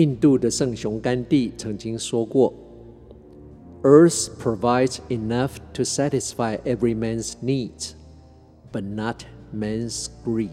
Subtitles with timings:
[0.00, 2.54] 印度的圣雄甘地曾经说过
[3.82, 7.90] ：“Earth provides enough to satisfy every man's needs,
[8.72, 9.24] but not
[9.54, 10.48] man's greed。”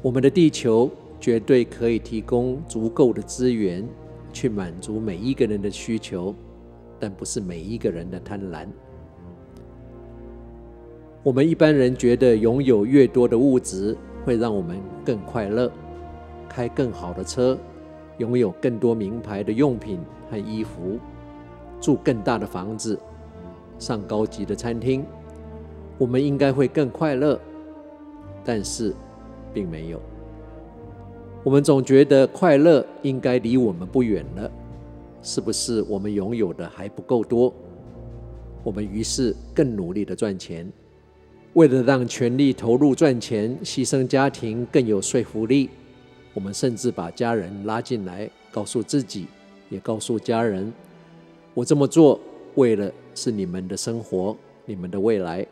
[0.00, 0.90] 我们的地球
[1.20, 3.86] 绝对可以提供足够的资源
[4.32, 6.34] 去满足每一个人的需求，
[6.98, 8.66] 但不是每一个人的贪婪。
[11.22, 15.70] 我们一般人觉得拥有越多的物质会让我们更快乐，
[16.50, 17.56] 开更好的车，
[18.18, 20.98] 拥有更多名牌的用品和衣服，
[21.80, 22.98] 住更大的房子，
[23.78, 25.04] 上高级的餐厅，
[25.96, 27.40] 我们应该会更快乐。
[28.44, 28.92] 但是，
[29.54, 30.00] 并没有。
[31.44, 34.50] 我们总觉得快乐应该离我们不远了，
[35.22, 37.54] 是不是我们拥有的还不够多？
[38.64, 40.70] 我们于是更努力地赚钱。
[41.54, 45.68] 为了让全力投入赚钱、牺牲家庭更有说服力，
[46.32, 49.26] 我们甚至把家人拉进来，告诉自己，
[49.68, 50.72] 也告诉家人
[51.54, 52.20] ：“我这么做
[52.54, 55.46] 为了是你们的生活、你们的未来。”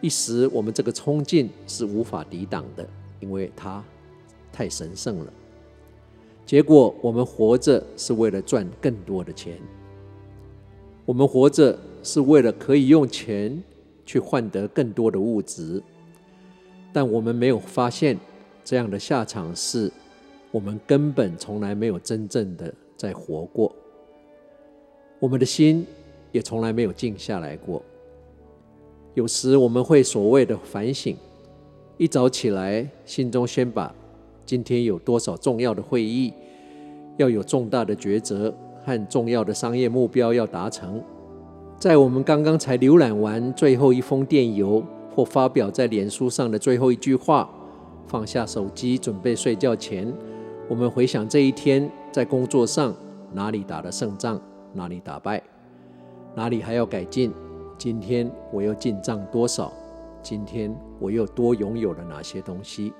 [0.00, 2.88] 一时，我们这个冲劲是无法抵挡的，
[3.20, 3.84] 因为它
[4.52, 5.32] 太神圣了。
[6.46, 9.58] 结果，我们活着是为了赚更多的钱，
[11.04, 13.62] 我们活着是为了可以用钱。
[14.06, 15.80] 去换得更多的物质，
[16.92, 18.18] 但我们没有发现，
[18.64, 19.90] 这样的下场是，
[20.50, 23.74] 我们根本从来没有真正的在活过，
[25.18, 25.86] 我们的心
[26.32, 27.82] 也从来没有静下来过。
[29.14, 31.16] 有时我们会所谓的反省，
[31.96, 33.92] 一早起来，心中先把
[34.46, 36.32] 今天有多少重要的会议，
[37.16, 41.02] 要有重大的抉择和重要的商业目标要达成。
[41.76, 44.82] 在我们刚刚才浏览完最后一封电邮，
[45.14, 47.50] 或发表在脸书上的最后一句话，
[48.10, 50.12] 放下手机准备睡觉前，
[50.68, 52.92] 我们回想这一天在工作上
[53.32, 55.40] 哪里打了胜仗，哪里打败，
[56.34, 57.32] 哪里还要改进，
[57.78, 59.72] 今天我又进账多少，
[60.24, 62.92] 今天我又多拥有了哪些东西。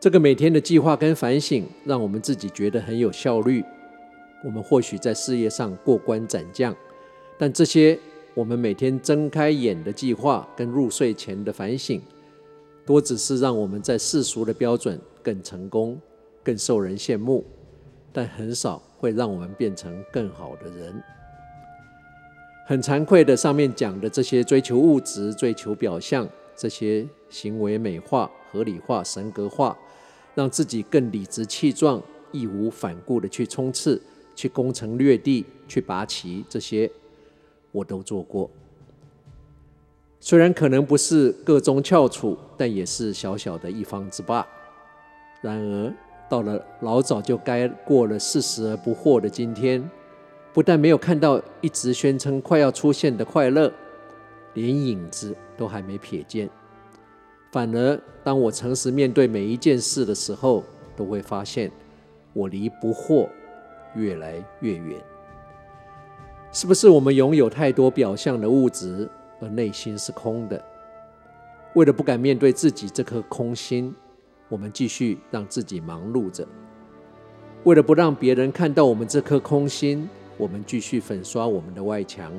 [0.00, 3.62] 这个每天的计划跟反省，让我们自己觉得很有效率。
[4.46, 6.74] 我们或许在事业上过关斩将。
[7.36, 7.98] 但这些
[8.32, 12.00] 我们每天睁开眼的计划跟入睡前的反省，
[12.88, 16.00] 多只是让我们在世俗的标准更成功、
[16.42, 17.44] 更受人羡慕，
[18.14, 21.02] 但很少会让我们变成更好的人。
[22.64, 26.26] 很惭愧的，上面讲的这些追求物质、追求表象，
[26.56, 29.76] 这些行为美化、合理化、神格化，
[30.34, 34.00] 让自己更理直气壮、义无反顾的去冲刺、
[34.34, 36.90] 去攻城略地、去拔旗，这些。
[37.70, 38.50] 我都做过，
[40.20, 44.46] 虽然可能不是个中翘楚，但也是小小的一方之霸。
[45.40, 45.94] 然而，
[46.28, 49.88] 到了老早就该过了四十而不惑的今天，
[50.52, 53.72] 不但没有看到一直宣称快要出现的快乐，
[54.54, 56.50] 连影子都还没瞥见。
[57.52, 60.64] 反而，当我诚实面对每一件事的时候，
[60.96, 61.70] 都会发现
[62.32, 63.28] 我离不惑
[63.94, 65.00] 越来越远。
[66.50, 69.08] 是不是我们拥有太多表象的物质，
[69.40, 70.62] 而内心是空的？
[71.74, 73.94] 为了不敢面对自己这颗空心，
[74.48, 76.44] 我们继续让自己忙碌着；
[77.64, 82.32] 为了不让别人看到我们这颗空心，我们继续粉刷我们的外墙。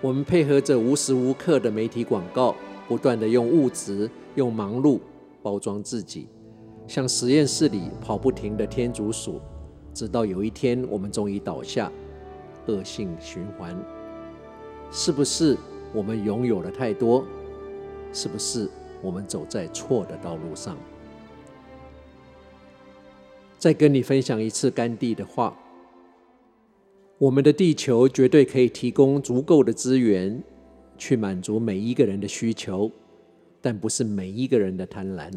[0.00, 2.54] 我们配合着无时无刻的媒体广告，
[2.86, 5.00] 不断地用物质、用忙碌
[5.42, 6.28] 包装自己，
[6.86, 9.40] 像实验室里跑不停的天竺鼠。
[9.92, 11.90] 直到有一天，我们终于倒下，
[12.66, 13.74] 恶性循环。
[14.90, 15.56] 是不是
[15.92, 17.24] 我们拥有了太多？
[18.12, 18.68] 是不是
[19.02, 20.76] 我们走在错的道路上？
[23.58, 25.56] 再跟你分享一次甘地的话：
[27.18, 30.42] 我们的地球绝对可以提供足够的资源，
[30.96, 32.90] 去满足每一个人的需求，
[33.60, 35.30] 但不是每一个人的贪婪。